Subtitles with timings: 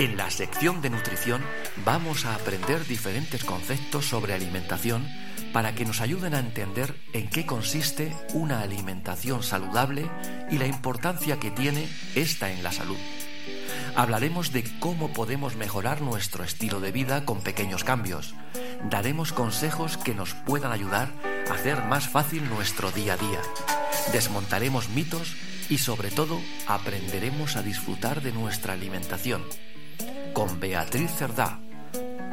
[0.00, 1.42] En la sección de nutrición
[1.84, 5.06] vamos a aprender diferentes conceptos sobre alimentación
[5.52, 10.10] para que nos ayuden a entender en qué consiste una alimentación saludable
[10.50, 12.96] y la importancia que tiene esta en la salud.
[13.94, 18.34] Hablaremos de cómo podemos mejorar nuestro estilo de vida con pequeños cambios.
[18.88, 21.10] Daremos consejos que nos puedan ayudar
[21.46, 23.40] a hacer más fácil nuestro día a día.
[24.14, 25.36] Desmontaremos mitos
[25.68, 29.42] y sobre todo aprenderemos a disfrutar de nuestra alimentación.
[30.32, 31.58] Con Beatriz Cerdá,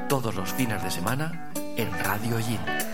[0.07, 2.86] todos los fines de semana en Radio Yin.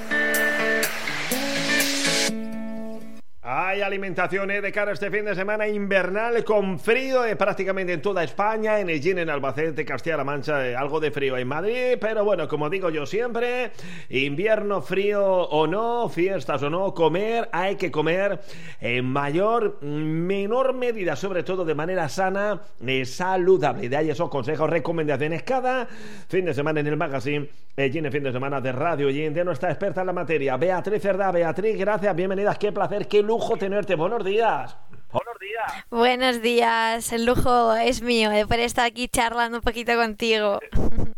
[3.74, 8.04] Hay alimentaciones de cara a este fin de semana invernal con frío eh, prácticamente en
[8.04, 12.24] toda España, en Ellín, en Albacete, Castilla-La Mancha, eh, algo de frío en Madrid, pero
[12.24, 13.72] bueno, como digo yo siempre,
[14.10, 18.42] invierno frío o no, fiestas o no, comer, hay que comer
[18.80, 22.62] en mayor, menor medida, sobre todo de manera sana
[23.06, 23.90] saludable.
[23.90, 25.88] De ahí esos consejos, recomendaciones cada
[26.28, 29.72] fin de semana en el magazine Ellín, fin de semana de Radio Ellín, de nuestra
[29.72, 31.32] experta en la materia, Beatriz Cerda.
[31.32, 33.96] Beatriz, gracias, bienvenidas, qué placer, qué lujo tenerte.
[33.96, 34.76] Buenos días.
[35.10, 35.86] Buenos días.
[35.90, 37.14] Buenos días.
[37.14, 40.60] El lujo es mío de poder estar aquí charlando un poquito contigo.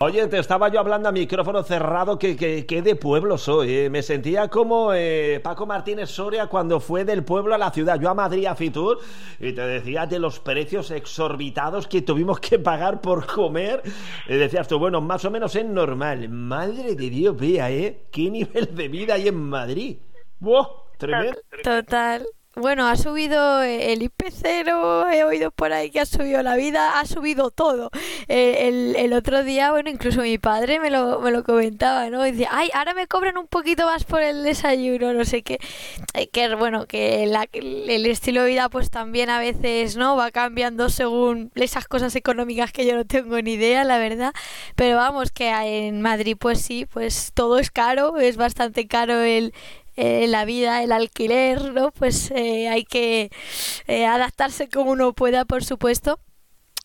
[0.00, 3.74] Oye, te estaba yo hablando a micrófono cerrado que, que, de pueblo soy.
[3.74, 3.90] ¿eh?
[3.90, 7.98] Me sentía como eh, Paco Martínez Soria cuando fue del pueblo a la ciudad.
[7.98, 8.98] Yo a Madrid a Fitur
[9.38, 13.82] y te decía de los precios exorbitados que tuvimos que pagar por comer.
[14.28, 16.28] Y decías tú, bueno, más o menos es normal.
[16.28, 18.02] Madre de Dios, vea, ¿eh?
[18.12, 19.96] ¿Qué nivel de vida hay en Madrid?
[20.40, 20.89] ¡Wow!
[21.62, 22.26] Total.
[22.56, 27.06] Bueno, ha subido el IP0, he oído por ahí que ha subido la vida, ha
[27.06, 27.90] subido todo.
[28.26, 32.24] El, el, otro día, bueno, incluso mi padre me lo, me lo comentaba, ¿no?
[32.24, 35.60] Dice, ay, ahora me cobran un poquito más por el desayuno, no sé qué.
[36.12, 40.16] Eh, que bueno, que el estilo de vida pues también a veces, ¿no?
[40.16, 44.32] Va cambiando según esas cosas económicas que yo no tengo ni idea, la verdad.
[44.74, 49.54] Pero vamos, que en Madrid pues sí, pues todo es caro, es bastante caro el,
[49.96, 51.90] eh, la vida, el alquiler, ¿no?
[51.92, 53.30] Pues eh, hay que
[53.86, 56.20] eh, adaptarse como uno pueda, por supuesto.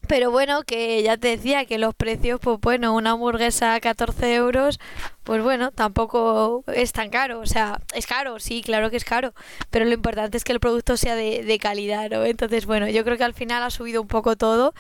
[0.08, 4.36] Pero bueno, que ya te decía que los precios, pues bueno, una hamburguesa a 14
[4.36, 4.80] euros,
[5.24, 7.40] pues bueno, tampoco es tan caro.
[7.40, 9.34] O sea, es caro, sí, claro que es caro.
[9.72, 12.24] Pero lo importante es que el producto sea de, de calidad, ¿no?
[12.26, 14.74] Entonces, bueno, yo creo que al final ha subido un poco todo.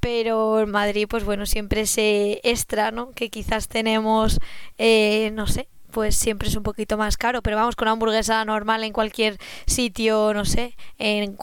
[0.00, 3.12] Pero en Madrid, pues bueno, siempre ese extra, ¿no?
[3.12, 4.38] Que quizás tenemos,
[4.78, 8.82] no sé, pues siempre es un poquito más caro, pero vamos con una hamburguesa normal
[8.82, 11.36] en cualquier sitio, no sé, en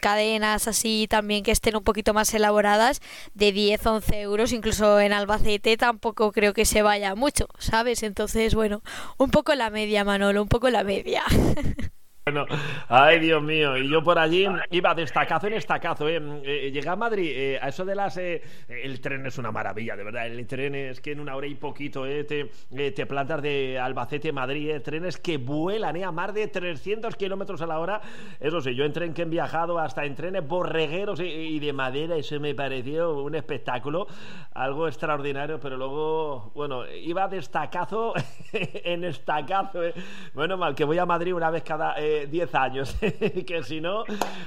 [0.00, 3.02] cadenas así también que estén un poquito más elaboradas,
[3.34, 8.02] de 10, 11 euros, incluso en Albacete tampoco creo que se vaya mucho, ¿sabes?
[8.02, 8.82] Entonces, bueno,
[9.18, 11.22] un poco la media, Manolo, un poco la media.
[12.30, 12.44] Bueno,
[12.88, 16.20] ay Dios mío, y yo por allí iba destacazo en estacazo, ¿eh?
[16.44, 18.18] eh llegué a Madrid, eh, a eso de las...
[18.18, 21.46] Eh, el tren es una maravilla, de verdad, el tren es que en una hora
[21.46, 22.50] y poquito te,
[22.90, 27.66] te, plantas de Albacete a Madrid, trenes que vuelan a más de 300 kilómetros a
[27.66, 28.02] la hora,
[28.38, 32.14] eso sí, yo en tren que he viajado hasta en trenes borregueros y, de madera,
[32.16, 34.06] eso me pareció un espectáculo,
[34.52, 38.12] algo extraordinario, pero luego, bueno, iba destacazo
[38.52, 39.80] en estacazo,
[40.34, 41.96] bueno, mal que voy a Madrid una vez cada...
[42.26, 42.96] 10 años.
[43.46, 44.04] que si no.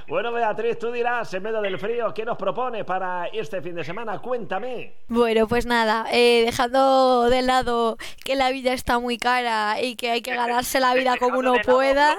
[0.08, 3.84] Bueno, Beatriz, tú dirás, en medio del frío, ¿qué nos propone para este fin de
[3.84, 4.18] semana?
[4.20, 4.92] Cuéntame.
[5.08, 10.10] Bueno, pues nada, eh, dejando de lado que la vida está muy cara y que
[10.10, 12.16] hay que ganarse la vida como uno pueda.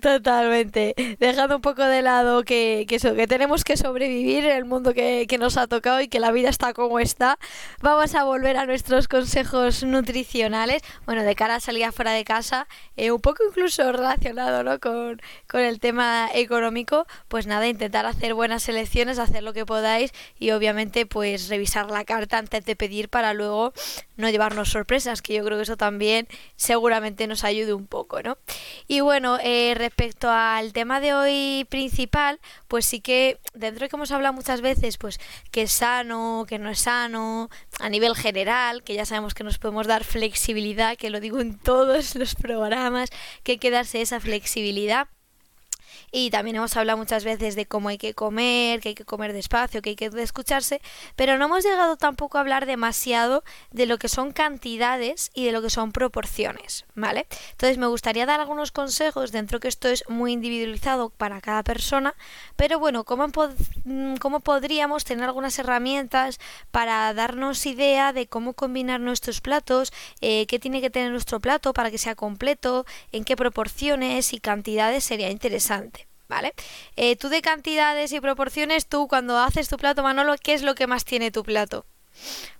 [0.00, 0.94] Totalmente.
[1.18, 4.94] Dejando un poco de lado que, que, eso, que tenemos que sobrevivir en el mundo
[4.94, 7.38] que, que nos ha tocado y que la vida está como está,
[7.80, 10.55] vamos a volver a nuestros consejos nutricionales
[11.04, 14.78] bueno, de cara a salir fuera de casa, eh, un poco incluso relacionado ¿no?
[14.80, 20.12] con, con, el tema económico, pues nada, intentar hacer buenas elecciones, hacer lo que podáis
[20.38, 23.72] y obviamente pues revisar la carta antes de pedir para luego
[24.16, 28.38] no llevarnos sorpresas, que yo creo que eso también seguramente nos ayude un poco, ¿no?
[28.88, 33.96] Y bueno, eh, respecto al tema de hoy principal, pues sí que dentro de que
[33.96, 35.18] hemos hablado muchas veces, pues
[35.50, 37.48] que es sano, que no es sano,
[37.80, 41.58] a nivel general, que ya sabemos que nos podemos dar flexibilidad, que lo digo en
[41.58, 43.10] todos los programas,
[43.42, 45.08] que hay que darse esa flexibilidad
[46.12, 49.32] y también hemos hablado muchas veces de cómo hay que comer, que hay que comer
[49.32, 50.80] despacio, que hay que escucharse,
[51.14, 55.52] pero no hemos llegado tampoco a hablar demasiado de lo que son cantidades y de
[55.52, 57.26] lo que son proporciones, ¿vale?
[57.52, 62.14] Entonces me gustaría dar algunos consejos dentro que esto es muy individualizado para cada persona,
[62.56, 63.26] pero bueno, ¿cómo,
[63.84, 70.46] mm, cómo podríamos tener algunas herramientas para darnos idea de cómo combinar nuestros platos, eh,
[70.46, 75.04] qué tiene que tener nuestro plato para que sea completo, en qué proporciones y cantidades
[75.04, 76.05] sería interesante.
[76.28, 76.52] ¿Vale?
[76.96, 80.74] Eh, tú de cantidades y proporciones, tú cuando haces tu plato, Manolo, ¿qué es lo
[80.74, 81.86] que más tiene tu plato?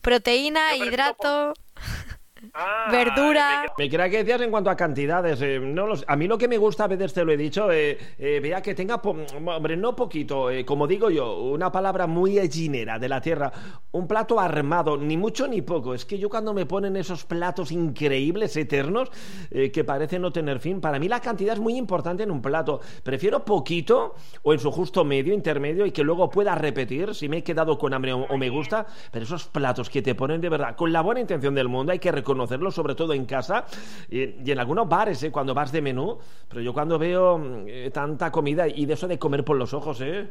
[0.01, 1.55] Proteína, hidrato...
[2.55, 3.73] Ah, verdura.
[3.79, 5.41] Me creía que decías en cuanto a cantidades.
[5.43, 7.99] Eh, no a mí lo que me gusta, a veces te lo he dicho, eh,
[8.19, 13.09] eh, vea que tenga, hombre, no poquito, como digo yo, una palabra muy gallinera de
[13.09, 13.53] la tierra,
[13.93, 15.95] un plato armado, ni mucho ni poco.
[15.95, 19.11] Es que yo cuando me ponen esos platos increíbles, eternos,
[19.51, 22.81] que parecen no tener fin, para mí la cantidad es muy importante en un plato.
[23.03, 27.39] Prefiero poquito o en su justo medio, intermedio, y que luego pueda repetir si me
[27.39, 30.77] he quedado con hambre o, me gusta, pero esos platos que te ponen de verdad,
[30.77, 33.65] con la buena intención del mundo, hay que conocerlo, sobre todo en casa
[34.11, 35.33] y, en algunos bares, ¿eh?
[35.33, 36.19] cuando vas de menú.
[36.49, 40.01] Pero yo cuando veo eh, tanta comida y de eso de comer por los ojos,
[40.03, 40.29] ¿eh?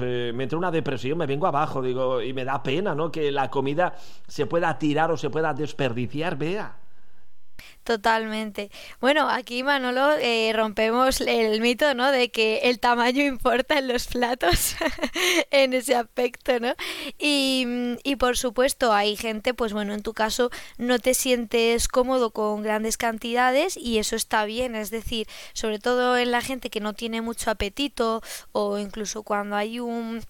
[0.00, 0.32] ¿eh?
[0.34, 3.10] me entra una depresión, me vengo abajo, digo, y me da pena, ¿no?
[3.10, 3.94] Que la comida
[4.26, 6.79] se pueda tirar o se pueda desperdiciar, vea.
[7.84, 8.70] Totalmente.
[9.00, 12.12] Bueno, aquí Manolo eh, rompemos el mito, ¿no?
[12.12, 14.76] De que el tamaño importa en los platos,
[15.50, 16.74] en ese aspecto, ¿no?
[17.18, 17.66] Y,
[18.04, 22.62] y, por supuesto hay gente, pues bueno, en tu caso no te sientes cómodo con
[22.62, 26.92] grandes cantidades y eso está bien, es decir, sobre todo en la gente que no
[26.94, 28.22] tiene mucho apetito
[28.52, 30.22] o incluso cuando hay un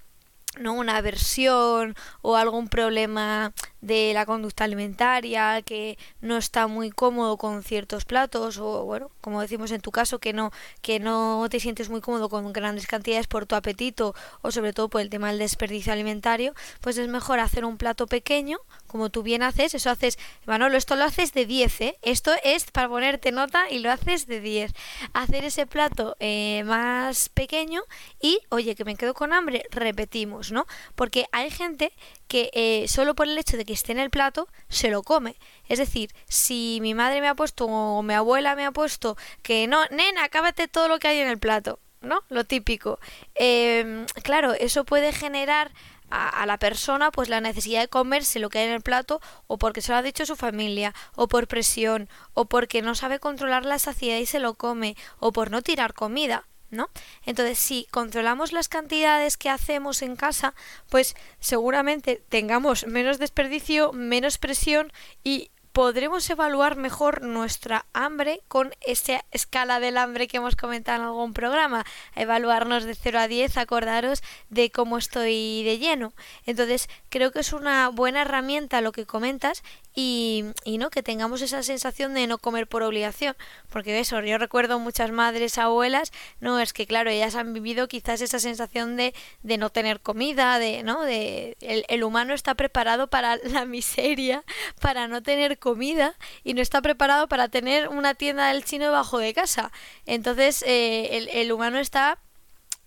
[0.58, 7.36] no una aversión o algún problema de la conducta alimentaria que no está muy cómodo
[7.36, 11.60] con ciertos platos o bueno como decimos en tu caso que no que no te
[11.60, 15.28] sientes muy cómodo con grandes cantidades por tu apetito o sobre todo por el tema
[15.28, 19.90] del desperdicio alimentario pues es mejor hacer un plato pequeño como tú bien haces eso
[19.90, 21.98] haces Manolo esto lo haces de 10 ¿eh?
[22.02, 24.72] esto es para ponerte nota y lo haces de 10
[25.12, 27.82] hacer ese plato eh, más pequeño
[28.20, 30.66] y oye que me quedo con hambre repetimos ¿no?
[30.94, 31.92] Porque hay gente
[32.30, 35.34] que eh, solo por el hecho de que esté en el plato se lo come.
[35.68, 39.66] Es decir, si mi madre me ha puesto o mi abuela me ha puesto que
[39.66, 42.22] no, nena, acábate todo lo que hay en el plato, ¿no?
[42.28, 43.00] Lo típico.
[43.34, 45.72] Em, claro, eso puede generar
[46.08, 49.58] a, la persona pues la necesidad de comerse lo que hay en el plato o
[49.58, 53.64] porque se lo ha dicho su familia o por presión o porque no sabe controlar
[53.64, 56.46] la saciedad y se lo come o por no tirar comida.
[56.70, 56.90] ¿No?
[57.24, 60.54] Entonces, si controlamos las cantidades que hacemos en casa,
[60.88, 64.92] pues seguramente tengamos menos desperdicio, menos presión
[65.24, 71.06] y podremos evaluar mejor nuestra hambre con esa escala del hambre que hemos comentado en
[71.06, 71.84] algún programa.
[72.16, 76.12] Evaluarnos de 0 a 10, acordaros de cómo estoy de lleno.
[76.46, 79.62] Entonces, creo que es una buena herramienta lo que comentas
[79.94, 83.34] y, y, no que tengamos esa sensación de no comer por obligación
[83.70, 88.20] porque eso yo recuerdo muchas madres abuelas no es que claro ellas han vivido quizás
[88.20, 93.08] esa sensación de, de no tener comida de no de el, el, humano está preparado
[93.08, 94.44] para la miseria
[94.80, 99.18] para no tener comida y no está preparado para tener una tienda del chino debajo
[99.18, 99.70] de casa.
[100.06, 102.18] Entonces eh, el, el humano está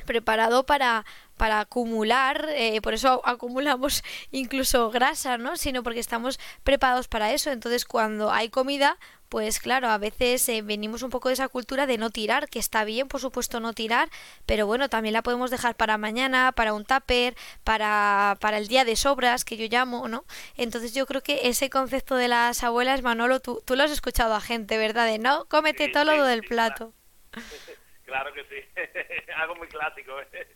[0.05, 1.05] preparado para
[1.37, 5.57] para acumular, eh, por eso acumulamos incluso grasa, ¿no?
[5.57, 7.51] Sino porque estamos preparados para eso.
[7.51, 8.97] Entonces, cuando hay comida,
[9.33, 12.59] pues claro, a veces eh, venimos un poco de esa cultura de no tirar, que
[12.59, 14.09] está bien, por supuesto, no tirar,
[14.45, 18.85] pero bueno, también la podemos dejar para mañana, para un tupper, para, para el día
[18.85, 20.23] de sobras, que yo llamo, ¿no?
[20.55, 24.35] Entonces yo creo que ese concepto de las abuelas, Manolo, tú, tú lo has escuchado
[24.35, 25.07] a gente, ¿verdad?
[25.07, 26.93] De no, cómete todo lo del plato.
[28.05, 28.57] Claro que sí,
[29.37, 30.11] algo muy clásico.
[30.33, 30.47] ¿eh?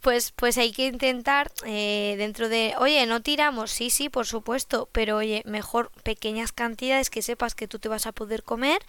[0.00, 4.88] Pues, pues hay que intentar eh, dentro de, oye, no tiramos, sí, sí, por supuesto,
[4.92, 8.80] pero oye, mejor pequeñas cantidades que sepas que tú te vas a poder comer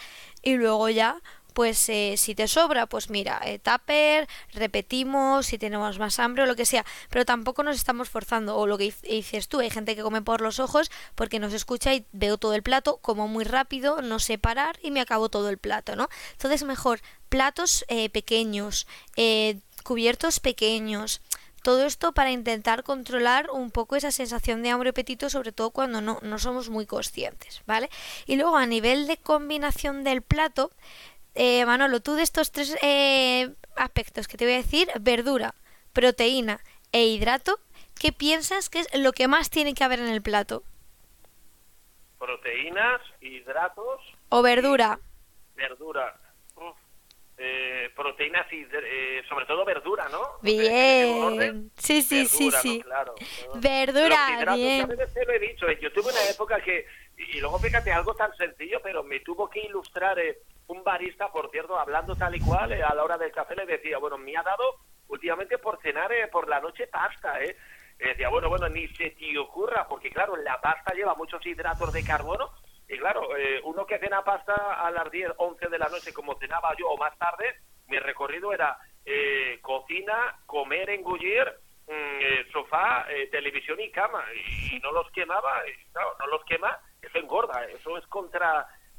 [0.44, 1.22] y luego ya
[1.60, 6.46] pues eh, si te sobra, pues mira, eh, tupper, repetimos, si tenemos más hambre o
[6.46, 9.94] lo que sea, pero tampoco nos estamos forzando, o lo que dices tú, hay gente
[9.94, 13.44] que come por los ojos porque nos escucha y veo todo el plato, como muy
[13.44, 16.08] rápido, no sé parar y me acabo todo el plato, ¿no?
[16.32, 18.88] Entonces mejor platos eh, pequeños,
[19.18, 21.20] eh, cubiertos pequeños,
[21.62, 25.72] todo esto para intentar controlar un poco esa sensación de hambre y apetito, sobre todo
[25.72, 27.90] cuando no, no somos muy conscientes, ¿vale?
[28.26, 30.72] Y luego a nivel de combinación del plato,
[31.40, 35.56] eh, Manolo, tú de estos tres eh, aspectos que te voy a decir, verdura,
[35.94, 36.60] proteína
[36.92, 37.60] e hidrato,
[37.98, 40.64] ¿qué piensas que es lo que más tiene que haber en el plato?
[42.20, 44.02] Proteínas, hidratos.
[44.28, 45.00] O verdura.
[45.56, 46.14] Verdura.
[47.38, 48.66] Eh, proteínas y
[49.30, 50.20] sobre todo verdura, ¿no?
[50.42, 51.72] Bien.
[51.78, 52.84] Sí, sí, sí, sí.
[53.56, 54.90] Verdura, bien.
[55.14, 58.82] Te lo he dicho, yo tuve una época que, y luego fíjate, algo tan sencillo,
[58.84, 60.20] pero me tuvo que ilustrar
[60.70, 63.66] un barista, por cierto, hablando tal y cual, eh, a la hora del café le
[63.66, 64.76] decía, bueno, me ha dado
[65.08, 67.58] últimamente por cenar eh, por la noche pasta, ¿eh?
[67.98, 72.04] decía, bueno, bueno, ni se te ocurra, porque claro, la pasta lleva muchos hidratos de
[72.04, 72.50] carbono,
[72.90, 76.38] y claro, eh, uno que cena pasta a las 10, 11 de la noche, como
[76.40, 81.46] cenaba yo, o más tarde, mi recorrido era eh, cocina, comer, engullir,
[81.88, 84.24] mm, eh, sofá, televisión y cama.
[84.34, 85.62] Y, no los quemaba,
[86.20, 88.08] no los quema, eso engorda, eso es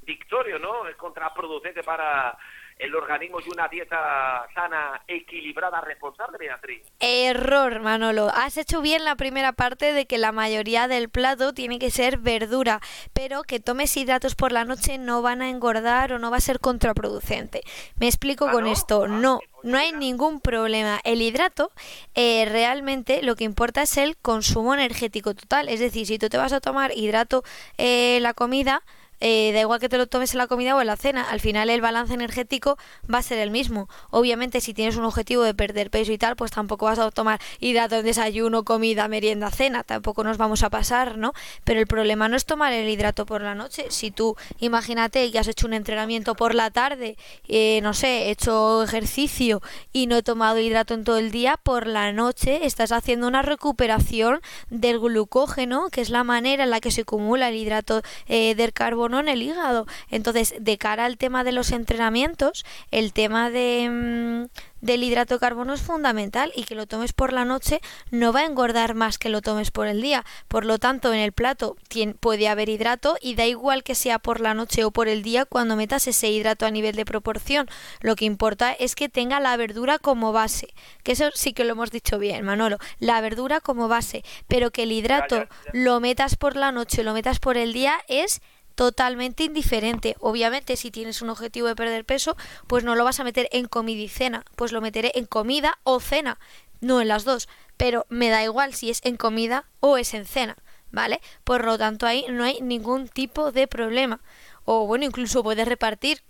[0.00, 0.88] contradictorio, ¿no?
[0.88, 2.36] Es contraproducente para
[2.78, 6.80] el organismo y una dieta sana, equilibrada, responsable, Beatriz.
[6.98, 8.30] Error, Manolo.
[8.34, 12.16] Has hecho bien la primera parte de que la mayoría del plato tiene que ser
[12.16, 12.80] verdura,
[13.12, 16.40] pero que tomes hidratos por la noche no van a engordar o no va a
[16.40, 17.60] ser contraproducente.
[17.96, 18.72] Me explico ¿Ah, con no?
[18.72, 19.04] esto.
[19.04, 21.00] Ah, No, no hay ningún problema.
[21.04, 21.72] El hidrato
[22.14, 25.68] eh, realmente lo que importa es el consumo energético total.
[25.68, 27.42] Es decir, si tú te vas a tomar hidrato
[27.76, 28.82] eh, la comida,
[29.20, 31.40] eh, da igual que te lo tomes en la comida o en la cena, al
[31.40, 32.78] final el balance energético
[33.12, 33.88] va a ser el mismo.
[34.10, 37.40] Obviamente si tienes un objetivo de perder peso y tal, pues tampoco vas a tomar
[37.58, 41.32] hidrato en desayuno, comida, merienda, cena, tampoco nos vamos a pasar, ¿no?
[41.64, 43.86] Pero el problema no es tomar el hidrato por la noche.
[43.90, 47.16] Si tú imagínate que has hecho un entrenamiento por la tarde,
[47.48, 49.60] eh, no sé, he hecho ejercicio
[49.92, 53.42] y no he tomado hidrato en todo el día, por la noche estás haciendo una
[53.42, 58.54] recuperación del glucógeno, que es la manera en la que se acumula el hidrato eh,
[58.54, 59.86] del carbono en el hígado.
[60.10, 65.40] Entonces, de cara al tema de los entrenamientos, el tema de, mm, del hidrato de
[65.40, 69.18] carbono es fundamental y que lo tomes por la noche no va a engordar más
[69.18, 70.24] que lo tomes por el día.
[70.48, 71.76] Por lo tanto, en el plato
[72.20, 75.44] puede haber hidrato y da igual que sea por la noche o por el día
[75.44, 77.68] cuando metas ese hidrato a nivel de proporción.
[78.00, 80.72] Lo que importa es que tenga la verdura como base.
[81.02, 82.78] Que eso sí que lo hemos dicho bien, Manolo.
[82.98, 84.24] La verdura como base.
[84.48, 85.70] Pero que el hidrato ya, ya.
[85.72, 88.40] lo metas por la noche o lo metas por el día es
[88.80, 90.16] totalmente indiferente.
[90.20, 92.34] Obviamente, si tienes un objetivo de perder peso,
[92.66, 95.78] pues no lo vas a meter en comida y cena, pues lo meteré en comida
[95.82, 96.38] o cena,
[96.80, 97.46] no en las dos.
[97.76, 100.56] Pero me da igual si es en comida o es en cena,
[100.90, 101.20] ¿vale?
[101.44, 104.22] Por lo tanto, ahí no hay ningún tipo de problema.
[104.64, 106.22] O bueno, incluso puedes repartir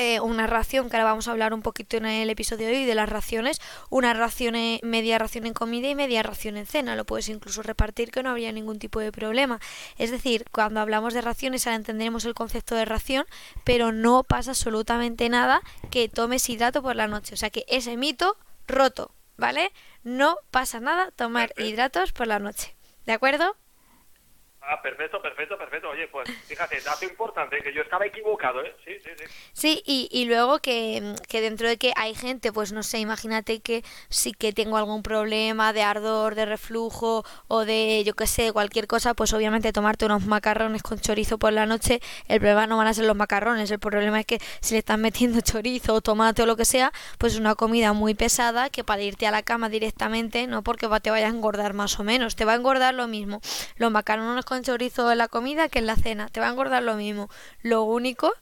[0.00, 2.84] eh, una ración, que ahora vamos a hablar un poquito en el episodio de hoy
[2.84, 7.04] de las raciones, una ración, media ración en comida y media ración en cena, lo
[7.04, 9.58] puedes incluso repartir que no habría ningún tipo de problema.
[9.96, 13.26] Es decir, cuando hablamos de raciones ahora entenderemos el concepto de ración,
[13.64, 17.96] pero no pasa absolutamente nada que tomes hidrato por la noche, o sea que ese
[17.96, 18.36] mito
[18.68, 19.72] roto, ¿vale?
[20.04, 23.56] No pasa nada tomar hidratos por la noche, ¿de acuerdo?
[24.70, 25.88] Ah, perfecto, perfecto, perfecto.
[25.88, 28.76] Oye, pues fíjate, dato importante, que yo estaba equivocado, ¿eh?
[28.84, 29.24] Sí, sí, sí.
[29.54, 33.60] Sí, y, y luego que, que dentro de que hay gente, pues no sé, imagínate
[33.60, 38.52] que sí que tengo algún problema de ardor, de reflujo o de, yo qué sé,
[38.52, 42.76] cualquier cosa, pues obviamente tomarte unos macarrones con chorizo por la noche, el problema no
[42.76, 46.00] van a ser los macarrones, el problema es que si le están metiendo chorizo o
[46.02, 49.30] tomate o lo que sea, pues es una comida muy pesada que para irte a
[49.30, 52.56] la cama directamente, no porque te vaya a engordar más o menos, te va a
[52.56, 53.40] engordar lo mismo.
[53.76, 56.82] Los macarrones con chorizo en la comida que en la cena, te va a engordar
[56.82, 57.28] lo mismo.
[57.62, 58.32] Lo único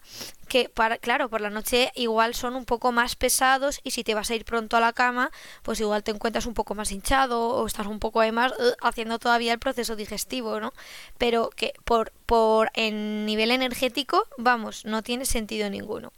[0.49, 4.15] que para claro por la noche igual son un poco más pesados y si te
[4.15, 5.31] vas a ir pronto a la cama
[5.63, 9.19] pues igual te encuentras un poco más hinchado o estás un poco además eh, haciendo
[9.19, 10.73] todavía el proceso digestivo no
[11.19, 16.13] pero que por por en nivel energético vamos no tiene sentido ninguno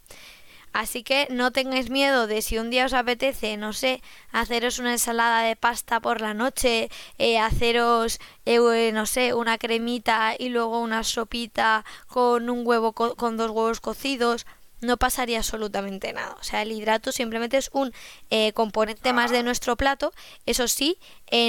[0.82, 4.92] Así que no tengáis miedo de si un día os apetece, no sé, haceros una
[4.92, 10.80] ensalada de pasta por la noche, eh, haceros, eh, no sé, una cremita y luego
[10.80, 14.46] una sopita con un huevo, co- con dos huevos cocidos.
[14.80, 16.36] No pasaría absolutamente nada.
[16.40, 17.92] O sea, el hidrato simplemente es un
[18.30, 20.12] eh, componente más de nuestro plato.
[20.46, 20.96] Eso sí,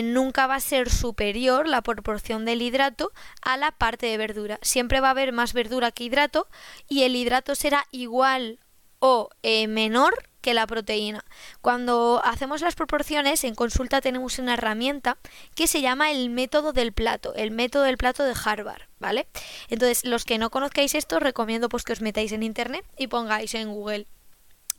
[0.03, 3.11] nunca va a ser superior la proporción del hidrato
[3.43, 4.57] a la parte de verdura.
[4.63, 6.47] Siempre va a haber más verdura que hidrato
[6.87, 8.57] y el hidrato será igual
[8.99, 11.25] o eh, menor que la proteína.
[11.61, 15.17] Cuando hacemos las proporciones, en consulta tenemos una herramienta
[15.55, 19.27] que se llama el método del plato, el método del plato de Harvard, ¿vale?
[19.69, 23.53] Entonces, los que no conozcáis esto, recomiendo pues que os metáis en internet y pongáis
[23.53, 24.07] en Google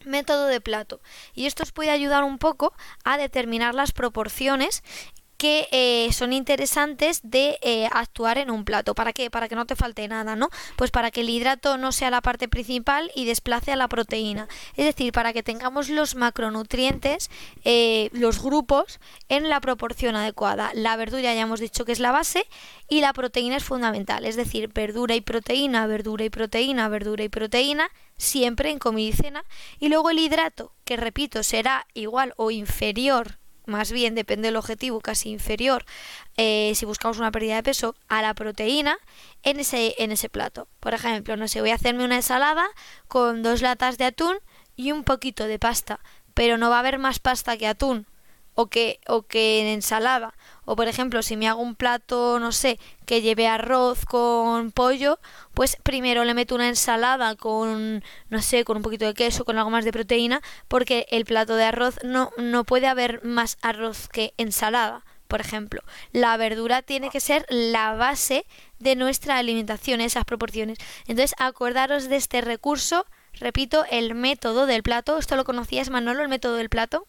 [0.05, 1.01] método de plato.
[1.35, 2.73] Y esto os puede ayudar un poco
[3.05, 4.83] a determinar las proporciones
[5.41, 8.95] que eh, son interesantes de eh, actuar en un plato.
[8.95, 9.31] ¿Para qué?
[9.31, 10.51] Para que no te falte nada, ¿no?
[10.77, 14.49] Pues para que el hidrato no sea la parte principal y desplace a la proteína.
[14.77, 17.31] Es decir, para que tengamos los macronutrientes,
[17.65, 20.73] eh, los grupos, en la proporción adecuada.
[20.75, 22.45] La verdura ya hemos dicho que es la base
[22.87, 24.27] y la proteína es fundamental.
[24.27, 29.13] Es decir, verdura y proteína, verdura y proteína, verdura y proteína, siempre en comida y
[29.15, 29.45] cena.
[29.79, 33.40] Y luego el hidrato, que repito, será igual o inferior
[33.71, 35.85] más bien depende del objetivo, casi inferior,
[36.37, 38.99] eh, si buscamos una pérdida de peso, a la proteína
[39.43, 40.69] en ese, en ese plato.
[40.81, 42.67] Por ejemplo, no sé, voy a hacerme una ensalada
[43.09, 44.39] con dos latas de atún
[44.77, 46.01] y un poquito de pasta,
[46.35, 48.07] pero no va a haber más pasta que atún.
[48.55, 50.35] o que, o que en ensalada.
[50.65, 55.19] O por ejemplo, si me hago un plato, no sé, que lleve arroz con pollo,
[55.55, 59.59] pues primero le meto una ensalada con, no sé, con un poquito de queso, con
[59.59, 64.09] algo más de proteína, porque el plato de arroz no, no puede haber más arroz
[64.09, 65.81] que ensalada por ejemplo.
[66.13, 68.45] La verdura tiene que ser la base
[68.81, 70.77] de nuestra alimentación, esas proporciones.
[71.07, 75.17] Entonces, acordaros de este recurso, repito, el método del plato.
[75.17, 77.07] ¿Esto lo conocías, Manolo, el método del plato?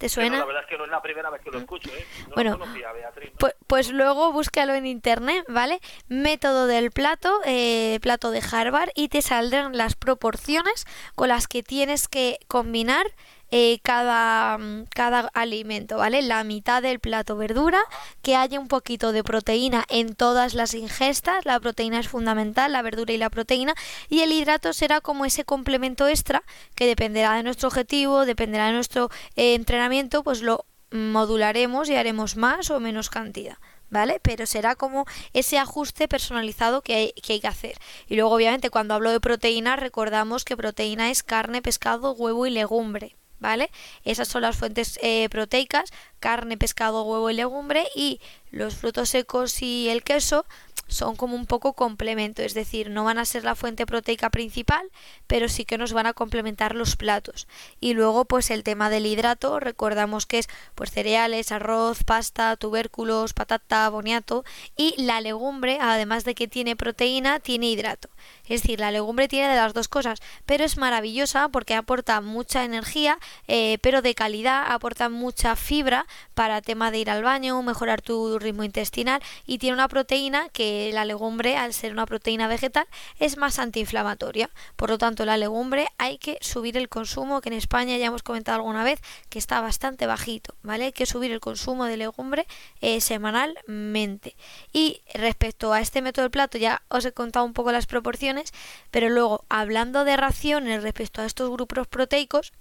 [0.00, 0.38] ¿Te suena?
[0.38, 2.06] la verdad es que no es la primera vez que lo escucho, ¿eh?
[2.26, 3.32] No bueno, conocía, Beatriz.
[3.38, 5.78] Pues, pues, luego búscalo en internet, ¿vale?
[6.08, 11.62] Método del plato, eh, plato de Harvard, y te saldrán las proporciones con las que
[11.62, 13.08] tienes que combinar
[13.50, 16.22] eh, cada, mm, cada alimento, ¿vale?
[16.22, 17.80] La mitad del plato verdura,
[18.22, 22.82] que haya un poquito de proteína en todas las ingestas, la proteína es fundamental, la
[22.82, 23.74] verdura y la proteína,
[24.08, 26.42] y el hidrato será como ese complemento extra
[26.74, 32.36] que dependerá de nuestro objetivo, dependerá de nuestro eh, entrenamiento, pues lo modularemos y haremos
[32.36, 33.58] más o menos cantidad.
[33.90, 34.20] ¿vale?
[34.22, 37.74] Pero será como ese ajuste personalizado que hay, que hay, que hacer.
[38.06, 42.50] Y luego, obviamente, cuando hablo de proteína, recordamos que proteína es carne, pescado, huevo y
[42.50, 43.16] legumbre.
[43.40, 43.70] ¿Vale?
[44.04, 45.90] Esas son las fuentes eh, proteicas,
[46.20, 50.44] carne, pescado, huevo y legumbre y los frutos secos y el queso
[50.90, 54.90] son como un poco complemento, es decir, no van a ser la fuente proteica principal,
[55.26, 57.46] pero sí que nos van a complementar los platos.
[57.80, 63.34] Y luego, pues el tema del hidrato, recordamos que es pues cereales, arroz, pasta, tubérculos,
[63.34, 64.44] patata, boniato
[64.76, 68.08] y la legumbre, además de que tiene proteína, tiene hidrato.
[68.48, 72.64] Es decir, la legumbre tiene de las dos cosas, pero es maravillosa porque aporta mucha
[72.64, 78.02] energía, eh, pero de calidad, aporta mucha fibra para tema de ir al baño, mejorar
[78.02, 82.86] tu ritmo intestinal y tiene una proteína que la legumbre, al ser una proteína vegetal,
[83.18, 84.50] es más antiinflamatoria.
[84.76, 88.22] Por lo tanto, la legumbre hay que subir el consumo, que en España ya hemos
[88.22, 90.86] comentado alguna vez que está bastante bajito, ¿vale?
[90.86, 92.46] Hay que subir el consumo de legumbre
[92.80, 94.36] eh, semanalmente.
[94.72, 98.52] Y respecto a este método del plato, ya os he contado un poco las proporciones,
[98.90, 102.52] pero luego, hablando de raciones respecto a estos grupos proteicos,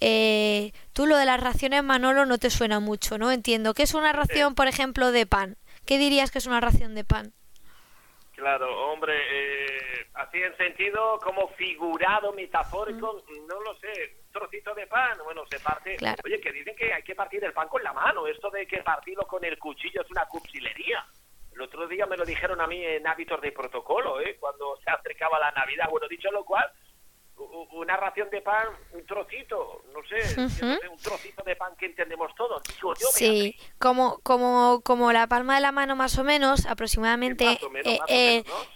[0.00, 3.30] eh, tú lo de las raciones, Manolo, no te suena mucho, ¿no?
[3.30, 3.74] Entiendo.
[3.74, 5.56] ¿Qué es una ración, por ejemplo, de pan?
[5.86, 7.32] ¿Qué dirías que es una ración de pan?
[8.34, 15.18] Claro, hombre, eh, así en sentido como figurado, metafórico, no lo sé, trocito de pan,
[15.22, 15.96] bueno, se parte.
[16.24, 18.82] Oye, que dicen que hay que partir el pan con la mano, esto de que
[18.82, 21.06] partirlo con el cuchillo es una cuchillería.
[21.54, 24.38] El otro día me lo dijeron a mí en hábitos de protocolo, ¿eh?
[24.40, 25.88] cuando se acercaba la Navidad.
[25.90, 26.68] Bueno, dicho lo cual,
[27.72, 32.62] una ración de pan, un trocito, no sé, un trocito de pan que entendemos todos.
[33.12, 37.58] sí, como, como, como la palma de la mano más o menos, aproximadamente.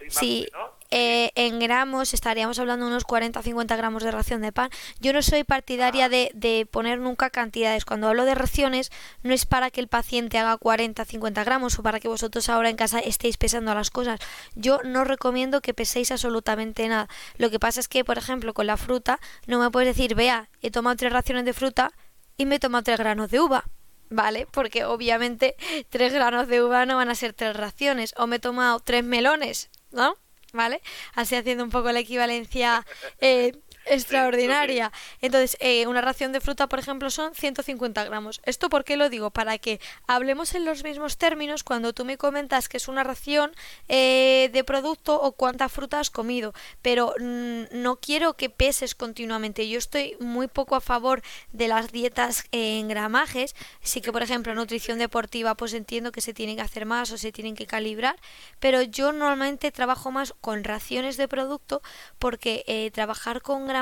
[0.09, 4.70] sí, eh, en gramos estaríamos hablando unos 40-50 gramos de ración de pan.
[5.01, 7.85] Yo no soy partidaria de, de, poner nunca cantidades.
[7.85, 8.90] Cuando hablo de raciones
[9.22, 12.77] no es para que el paciente haga 40-50 gramos o para que vosotros ahora en
[12.77, 14.20] casa estéis pesando las cosas.
[14.55, 17.09] Yo no recomiendo que peséis absolutamente nada.
[17.37, 20.49] Lo que pasa es que, por ejemplo, con la fruta no me puedes decir, vea,
[20.62, 21.92] he tomado tres raciones de fruta
[22.37, 23.64] y me he tomado tres granos de uva.
[24.09, 24.46] ¿Vale?
[24.53, 25.57] Porque obviamente
[25.90, 28.14] tres granos de uva no van a ser tres raciones.
[28.16, 30.16] O me he tomado tres melones, ¿no?
[30.53, 30.81] ¿Vale?
[31.15, 32.85] Así haciendo un poco la equivalencia
[33.21, 33.53] eh,
[33.87, 34.92] extraordinaria.
[35.20, 38.40] Entonces, eh, una ración de fruta, por ejemplo, son 150 gramos.
[38.44, 39.31] ¿Esto por qué lo digo?
[39.31, 43.53] Para que hablemos en los mismos términos cuando tú me comentas que es una ración
[43.88, 46.53] eh, de producto o cuánta fruta has comido.
[46.83, 49.68] Pero mm, no quiero que peses continuamente.
[49.68, 51.22] Yo estoy muy poco a favor
[51.53, 53.55] de las dietas en gramajes.
[53.81, 57.18] Sí que, por ejemplo, nutrición deportiva, pues entiendo que se tienen que hacer más o
[57.18, 58.16] se tienen que calibrar.
[58.59, 61.83] Pero yo normalmente trabajo más con raciones de producto
[62.18, 63.76] porque eh, trabajar con gramajes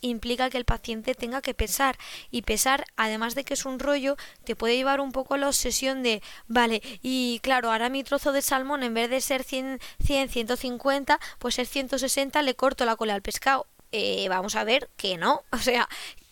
[0.00, 1.98] implica que el paciente tenga que pesar.
[2.30, 5.48] Y pesar además de que es un rollo te puede llevar un poco a la
[5.48, 9.80] obsesión de vale y claro ahora mi trozo de salmón en vez de ser 100,
[10.04, 14.88] 100 150 pues es 160 le corto la cola al pescado eh, vamos a ver
[14.96, 15.42] que no.
[15.52, 15.88] O sea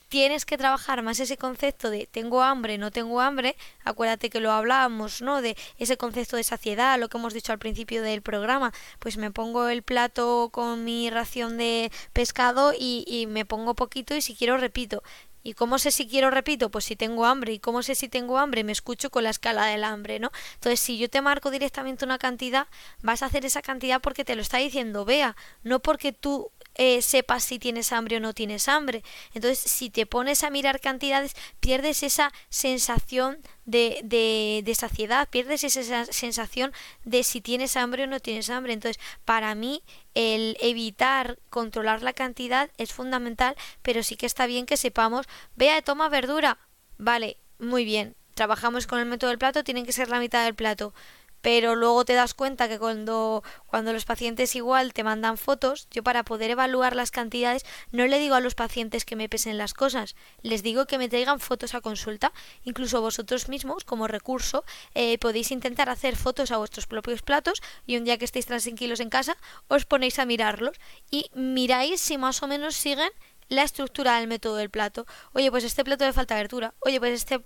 [0.08, 4.52] tienes que trabajar más ese concepto de tengo hambre, no tengo hambre, acuérdate que lo
[4.52, 5.42] hablábamos, ¿no?
[5.42, 9.30] De ese concepto de saciedad, lo que hemos dicho al principio del programa, pues me
[9.30, 14.34] pongo el plato con mi ración de pescado y, y me pongo poquito y si
[14.34, 15.02] quiero repito.
[15.44, 16.70] ¿Y cómo sé si quiero, repito?
[16.70, 17.54] Pues si tengo hambre.
[17.54, 18.64] ¿Y cómo sé si tengo hambre?
[18.64, 20.30] Me escucho con la escala del hambre, ¿no?
[20.54, 22.66] Entonces, si yo te marco directamente una cantidad,
[23.02, 27.02] vas a hacer esa cantidad porque te lo está diciendo vea, no porque tú eh,
[27.02, 29.02] sepas si tienes hambre o no tienes hambre.
[29.34, 35.64] Entonces, si te pones a mirar cantidades, pierdes esa sensación de, de, de, saciedad, pierdes
[35.64, 36.72] esa sensación
[37.04, 38.72] de si tienes hambre o no tienes hambre.
[38.72, 39.82] Entonces, para mí,
[40.14, 45.82] el evitar controlar la cantidad es fundamental, pero sí que está bien que sepamos, vea,
[45.82, 46.58] toma verdura,
[46.96, 50.54] vale, muy bien, trabajamos con el método del plato, tienen que ser la mitad del
[50.54, 50.94] plato
[51.40, 56.02] pero luego te das cuenta que cuando, cuando los pacientes igual te mandan fotos, yo
[56.02, 59.74] para poder evaluar las cantidades no le digo a los pacientes que me pesen las
[59.74, 62.32] cosas, les digo que me traigan fotos a consulta.
[62.64, 67.96] Incluso vosotros mismos, como recurso, eh, podéis intentar hacer fotos a vuestros propios platos y
[67.96, 69.36] un día que estéis tranquilos en casa,
[69.68, 70.76] os ponéis a mirarlos
[71.10, 73.10] y miráis si más o menos siguen
[73.48, 75.06] la estructura del método del plato.
[75.32, 76.74] Oye, pues este plato le falta abertura.
[76.80, 77.40] Oye, pues este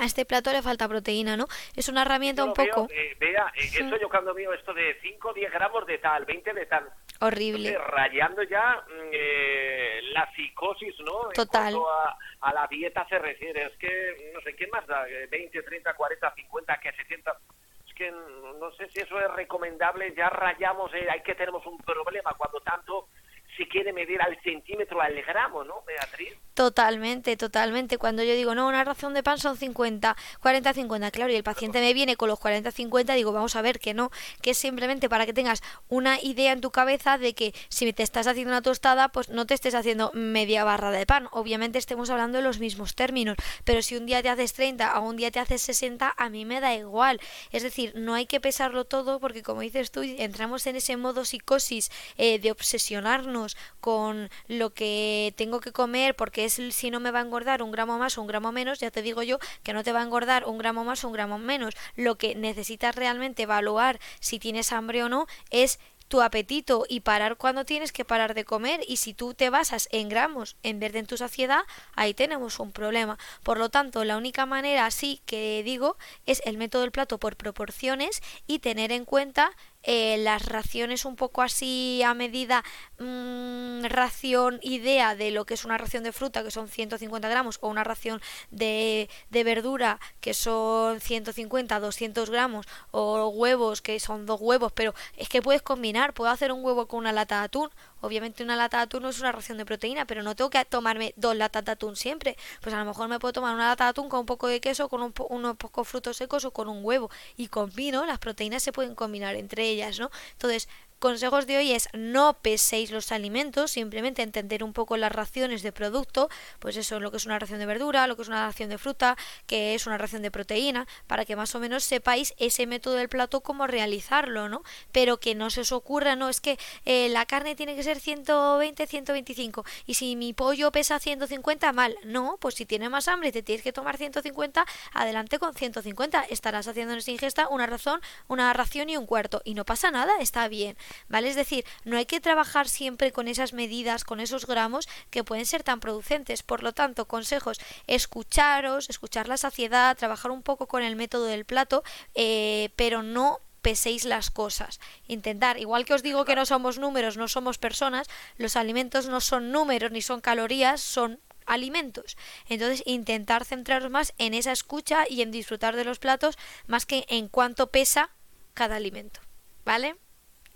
[0.00, 1.46] a este plato le falta proteína, ¿no?
[1.76, 2.88] Es una herramienta un poco...
[2.90, 6.24] Eh, vea, eh, eso yo cuando veo esto de 5 o 10 gramos de tal,
[6.24, 6.90] 20 de tal...
[7.20, 7.76] Horrible.
[7.76, 11.28] rayando ya mm, eh, la psicosis, ¿no?
[11.34, 11.74] Total.
[11.74, 13.66] En a, a, la dieta se refiere.
[13.66, 15.04] Es que, no sé, ¿qué más da?
[15.30, 17.38] 20, 30, 40, 50, que 60...
[17.86, 20.14] Es que no sé si eso es recomendable.
[20.16, 23.08] Ya rayamos, eh, hay que tenemos un problema cuando tanto
[23.54, 26.38] se quiere medir al centímetro, al gramo, ¿no, Beatriz?
[26.60, 27.96] Totalmente, totalmente.
[27.96, 31.42] Cuando yo digo, no, una ración de pan son 50, 40, 50, claro, y el
[31.42, 34.10] paciente me viene con los 40, 50, digo, vamos a ver que no,
[34.42, 38.02] que es simplemente para que tengas una idea en tu cabeza de que si te
[38.02, 41.28] estás haciendo una tostada, pues no te estés haciendo media barra de pan.
[41.32, 45.08] Obviamente estemos hablando de los mismos términos, pero si un día te haces 30 o
[45.08, 47.20] un día te haces 60, a mí me da igual.
[47.52, 51.24] Es decir, no hay que pesarlo todo porque, como dices tú, entramos en ese modo
[51.24, 57.10] psicosis eh, de obsesionarnos con lo que tengo que comer porque es si no me
[57.10, 59.72] va a engordar un gramo más o un gramo menos, ya te digo yo que
[59.72, 61.74] no te va a engordar un gramo más o un gramo menos.
[61.96, 65.78] Lo que necesitas realmente evaluar si tienes hambre o no es
[66.10, 69.88] tu apetito y parar cuando tienes que parar de comer y si tú te basas
[69.92, 71.62] en gramos en vez de en tu saciedad,
[71.94, 73.16] ahí tenemos un problema.
[73.44, 77.36] Por lo tanto, la única manera así que digo es el método del plato por
[77.36, 79.52] proporciones y tener en cuenta
[79.82, 82.62] eh, las raciones un poco así a medida
[82.98, 87.58] mmm, ración idea de lo que es una ración de fruta que son 150 gramos
[87.60, 94.26] o una ración de, de verdura que son 150 200 gramos o huevos que son
[94.26, 97.44] dos huevos pero es que puedes combinar puedo hacer un huevo con una lata de
[97.44, 100.50] atún Obviamente una lata de atún no es una ración de proteína, pero no tengo
[100.50, 102.36] que tomarme dos latas de atún siempre.
[102.60, 104.60] Pues a lo mejor me puedo tomar una lata de atún con un poco de
[104.60, 107.10] queso, con unos pocos frutos secos o con un huevo.
[107.36, 110.10] Y combino, las proteínas se pueden combinar entre ellas, ¿no?
[110.32, 110.68] Entonces,
[111.00, 115.72] consejos de hoy es no peséis los alimentos, simplemente entender un poco las raciones de
[115.72, 116.28] producto,
[116.60, 118.78] pues eso, lo que es una ración de verdura, lo que es una ración de
[118.78, 122.94] fruta, que es una ración de proteína, para que más o menos sepáis ese método
[122.94, 124.62] del plato cómo realizarlo, ¿no?
[124.92, 127.98] Pero que no se os ocurra, no, es que eh, la carne tiene que ser
[127.98, 131.96] 120, 125 y si mi pollo pesa 150, mal.
[132.04, 136.24] No, pues si tienes más hambre y te tienes que tomar 150, adelante con 150.
[136.24, 139.90] Estarás haciendo en esa ingesta una razón, una ración y un cuarto y no pasa
[139.90, 140.76] nada, está bien.
[141.08, 141.28] ¿Vale?
[141.28, 145.46] Es decir, no hay que trabajar siempre con esas medidas, con esos gramos que pueden
[145.46, 146.42] ser tan producentes.
[146.42, 151.44] Por lo tanto, consejos, escucharos, escuchar la saciedad, trabajar un poco con el método del
[151.44, 151.82] plato,
[152.14, 154.80] eh, pero no peséis las cosas.
[155.06, 159.20] Intentar, igual que os digo que no somos números, no somos personas, los alimentos no
[159.20, 162.16] son números ni son calorías, son alimentos.
[162.48, 167.04] Entonces, intentar centraros más en esa escucha y en disfrutar de los platos más que
[167.08, 168.10] en cuánto pesa
[168.54, 169.20] cada alimento.
[169.64, 169.96] ¿Vale?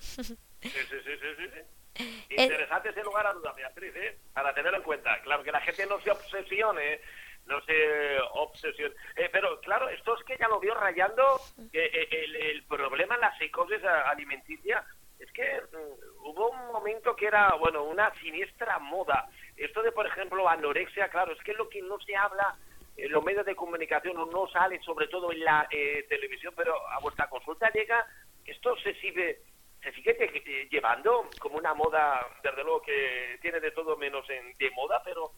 [0.05, 2.25] Sí, sí, sí, sí, sí.
[2.31, 4.19] Interesante ese lugar a duda, Beatriz, ¿eh?
[4.33, 5.21] para tenerlo en cuenta.
[5.23, 7.01] Claro, que la gente no se obsesione,
[7.47, 8.95] no se obsesione.
[9.17, 11.41] Eh, pero claro, esto es que ya lo vio rayando
[11.73, 14.85] eh, el, el, problema en la psicosis alimenticia.
[15.19, 19.29] Es que mm, hubo un momento que era, bueno, una siniestra moda.
[19.57, 22.57] Esto de, por ejemplo, anorexia, claro, es que es lo que no se habla
[22.97, 27.01] en los medios de comunicación no sale, sobre todo en la eh, televisión, pero a
[27.01, 28.07] vuestra consulta llega,
[28.47, 29.41] esto se sigue
[29.85, 34.71] se sigue llevando como una moda, desde luego que tiene de todo menos en, de
[34.71, 35.33] moda, pero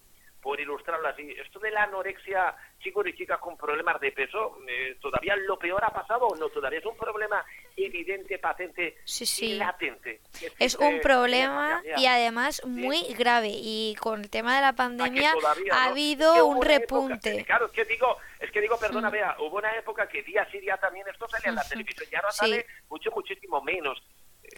[0.47, 4.97] por ilustrarlo así, esto de la anorexia, chicos y chicas con problemas de peso, eh,
[5.01, 6.49] ¿todavía lo peor ha pasado o no?
[6.51, 7.45] ¿Todavía es un problema
[7.77, 8.99] evidente, patente
[9.41, 10.21] y latente?
[10.61, 13.51] Es un problema y además muy grave.
[13.51, 15.35] Y con el tema de la pandemia
[15.73, 17.45] ha habido un repunte.
[17.45, 19.13] claro, es que digo, es que digo, perdona, mm.
[19.13, 22.19] vea, hubo una época que día sí día también esto salía en la televisión, ya
[22.19, 24.01] ahora sale mucho, muchísimo menos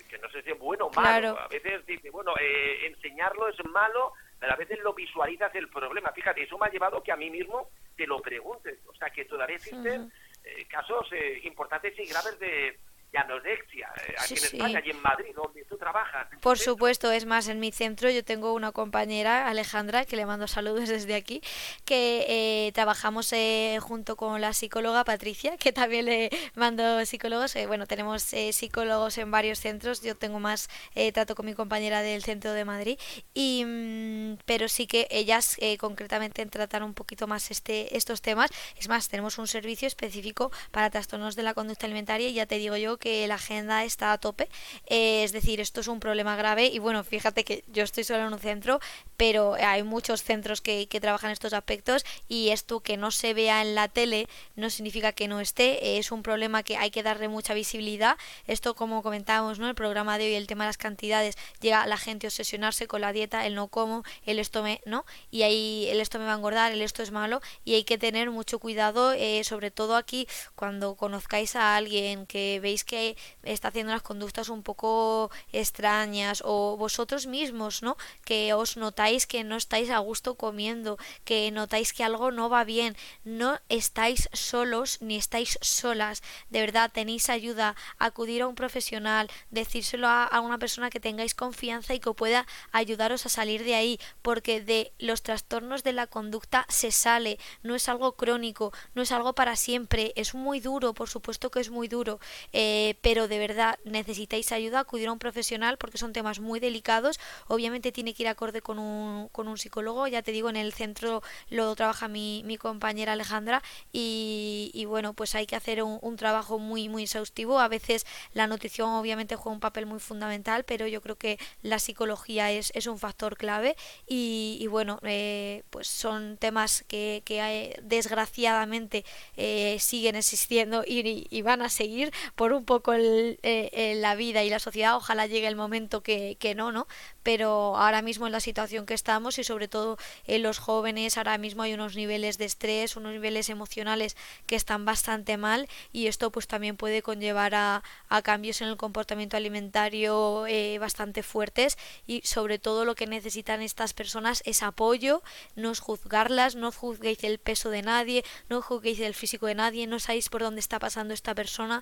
[0.09, 1.39] que no sé si es bueno o malo.
[1.39, 6.11] A veces dice, bueno, eh, enseñarlo es malo, pero a veces lo visualizas el problema.
[6.13, 8.79] Fíjate, eso me ha llevado que a mí mismo te lo pregunte.
[8.87, 10.11] O sea, que todavía existen
[10.45, 12.79] eh, casos eh, importantes y graves de,
[13.13, 16.29] de anorexia eh, aquí en España y en Madrid, donde tú trabajas.
[16.41, 20.47] Por supuesto, es más, en mi centro yo tengo una compañera, Alejandra, que le mando
[20.47, 21.41] saludos desde aquí,
[21.85, 27.55] que eh, trabajamos eh, junto con la psicóloga Patricia, que también le mando psicólogos.
[27.67, 30.69] bueno, tenemos psicólogos en varios centros, yo tengo más
[31.13, 32.99] trato con mi compañera del centro de Madrid.
[33.35, 38.51] Y mm, pero sí que ellas eh, concretamente tratan un poquito más este, estos temas.
[38.77, 42.59] Es más, tenemos un servicio específico para trastornos de la conducta alimentaria y ya te
[42.59, 44.49] digo yo que la agenda está a tope.
[44.87, 48.27] Eh, es decir, esto es un problema grave y bueno, fíjate que yo estoy solo
[48.27, 48.81] en un centro,
[49.17, 53.63] pero hay muchos centros que, que trabajan estos aspectos y esto que no se vea
[53.63, 57.29] en la tele no significa que no esté, es un problema que hay que darle
[57.29, 58.17] mucha visibilidad.
[58.47, 59.69] Esto como comentábamos, ¿no?
[59.69, 62.87] El programa de hoy, el tema de las cantidades, llega a la gente a obsesionarse
[62.87, 65.05] con la dieta, el no como, el esto me, ¿no?
[65.31, 67.99] Y ahí el esto me va a engordar, el esto es malo y hay que
[67.99, 73.69] tener mucho cuidado, eh, sobre todo aquí cuando conozcáis a alguien que veis que está
[73.69, 77.97] haciendo las conductas un poco extrañas o vosotros mismos, ¿no?
[78.25, 82.65] Que os notáis que no estáis a gusto comiendo, que notáis que algo no va
[82.65, 89.31] bien, no estáis solos ni estáis solas, de verdad tenéis ayuda, acudir a un profesional,
[89.51, 93.75] decírselo a, a una persona que tengáis confianza y que pueda ayudaros a salir de
[93.75, 99.03] ahí, porque de los trastornos de la conducta se sale, no es algo crónico, no
[99.03, 102.19] es algo para siempre, es muy duro, por supuesto que es muy duro,
[102.53, 107.19] eh, pero de verdad necesitáis ayuda, acudir a un profesional porque son temas muy delicados,
[107.47, 110.73] obviamente tiene que ir acorde con un, con un psicólogo, ya te digo, en el
[110.73, 113.63] centro lo trabaja mi, mi compañera Alejandra
[113.93, 118.91] y, bueno, pues hay que hacer un, trabajo muy, muy exhaustivo, a veces la nutrición
[118.91, 122.99] obviamente juega un papel muy fundamental, pero yo creo que la psicología es, es un
[122.99, 123.77] factor clave.
[124.07, 129.05] Y, bueno, eh, pues son temas que, que hay, desgraciadamente
[129.37, 134.45] eh, siguen existiendo y, y, van a seguir por un poco el, eh, la vida
[134.45, 134.95] y la sociedad.
[134.95, 136.87] Ojalá llegue el momento que, que, no, ¿no?
[137.23, 141.39] Pero ahora mismo en la situación que estamos y sobre todo en los jóvenes, ahora
[141.39, 146.31] mismo hay unos niveles de estrés, unos niveles emocionales que están bastante mal y esto
[146.31, 147.83] pues también puede conllevar a,
[148.23, 153.95] cambios en el comportamiento alimentario eh, bastante fuertes y sobre todo lo que necesitan estas
[153.95, 155.23] personas es apoyo,
[155.57, 159.99] no juzgarlas, no juzguéis el peso de nadie, no juzguéis el físico de nadie, no
[159.99, 161.81] sabéis por dónde está pasando esta persona,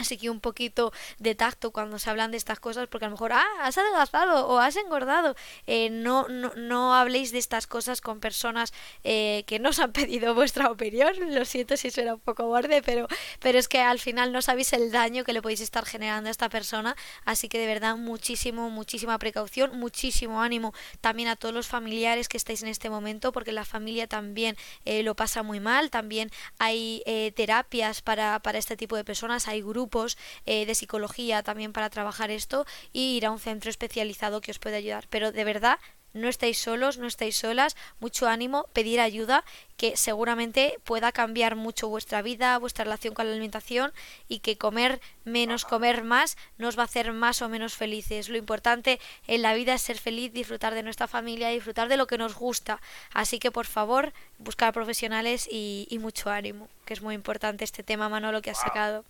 [0.00, 3.12] Así que un poquito de tacto cuando se hablan de estas cosas, porque a lo
[3.12, 5.36] mejor, ah, has adelgazado o has engordado.
[5.66, 8.72] Eh, no, no, no, habléis de estas cosas con personas
[9.04, 11.12] eh, que no os han pedido vuestra opinión.
[11.34, 13.06] Lo siento si suena un poco borde, pero,
[13.38, 16.30] pero es que al final no sabéis el daño que le podéis estar generando a
[16.30, 16.96] esta persona.
[17.26, 22.38] Así que de verdad, muchísimo, muchísima precaución, muchísimo ánimo también a todos los familiares que
[22.38, 25.90] estáis en este momento, porque la familia también eh, lo pasa muy mal.
[25.90, 27.02] También hay
[27.36, 30.16] terapias para, para este tipo de personas, hay grupos grupos
[30.46, 34.58] eh, de psicología también para trabajar esto y ir a un centro especializado que os
[34.58, 35.06] pueda ayudar.
[35.10, 35.78] Pero de verdad,
[36.14, 39.44] no estáis solos, no estáis solas, mucho ánimo, pedir ayuda
[39.76, 43.92] que seguramente pueda cambiar mucho vuestra vida, vuestra relación con la alimentación
[44.28, 48.28] y que comer menos, comer más nos va a hacer más o menos felices.
[48.28, 52.06] Lo importante en la vida es ser feliz, disfrutar de nuestra familia, disfrutar de lo
[52.06, 52.80] que nos gusta.
[53.12, 57.82] Así que por favor, buscar profesionales y, y mucho ánimo, que es muy importante este
[57.82, 59.04] tema, Manolo, que has sacado.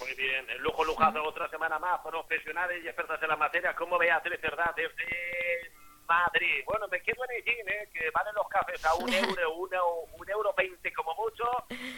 [0.00, 3.98] Muy bien, el lujo lujazo otra semana más, profesionales y expertas en la materia, como
[3.98, 5.72] Beatriz Verdad desde
[6.06, 6.62] Madrid.
[6.66, 7.88] Bueno, me quedo en el ¿eh?
[7.92, 9.86] que valen los cafés a un euro, uno,
[10.18, 11.44] un euro veinte como mucho,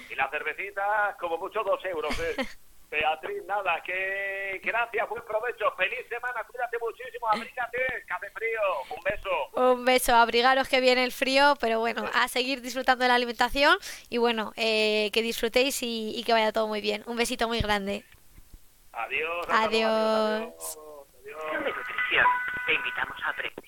[0.09, 2.19] y las cervecitas como mucho dos euros.
[2.21, 2.37] ¿eh?
[2.91, 7.37] Beatriz, nada, que gracias, buen provecho, feliz semana, cuídate muchísimo, eh.
[7.37, 8.61] abrígate, que hace frío,
[8.97, 9.31] un beso.
[9.55, 13.77] Un beso, abrigaros que viene el frío, pero bueno, a seguir disfrutando de la alimentación
[14.09, 17.03] y bueno, eh, que disfrutéis y, que vaya todo muy bien.
[17.07, 18.05] Un besito muy grande.
[18.93, 19.47] Adiós.
[19.51, 20.79] Adiós.
[21.23, 22.27] Adiós.
[22.67, 23.67] Te invitamos a aprender.